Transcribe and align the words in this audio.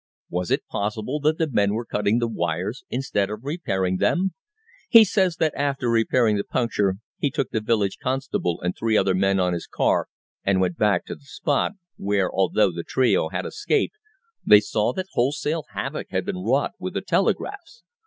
Was 0.31 0.49
it 0.49 0.65
possible 0.65 1.19
that 1.19 1.37
the 1.37 1.47
men 1.47 1.75
were 1.75 1.85
cutting 1.85 2.17
the 2.17 2.27
wires, 2.27 2.83
instead 2.89 3.29
of 3.29 3.43
repairing 3.43 3.97
them? 3.97 4.33
He 4.89 5.05
says 5.05 5.35
that 5.35 5.53
after 5.55 5.91
repairing 5.91 6.37
the 6.37 6.43
puncture 6.43 6.95
he 7.19 7.29
took 7.29 7.51
the 7.51 7.61
village 7.61 7.99
constable 8.01 8.59
and 8.63 8.75
three 8.75 8.97
other 8.97 9.13
men 9.13 9.39
on 9.39 9.53
his 9.53 9.67
car 9.67 10.07
and 10.43 10.59
went 10.59 10.75
back 10.79 11.05
to 11.05 11.13
the 11.13 11.21
spot, 11.21 11.73
where, 11.97 12.31
although 12.31 12.71
the 12.71 12.83
trio 12.83 13.29
had 13.29 13.45
escaped, 13.45 13.93
they 14.43 14.59
saw 14.59 14.91
that 14.91 15.05
wholesale 15.13 15.65
havoc 15.69 16.07
had 16.09 16.25
been 16.25 16.37
wrought 16.43 16.71
with 16.79 16.95
the 16.95 17.01
telegraphs. 17.01 17.83